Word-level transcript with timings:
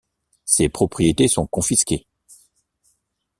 Ses 0.45 0.67
propriétés 0.67 1.27
sont 1.27 1.45
confisquées. 1.45 2.07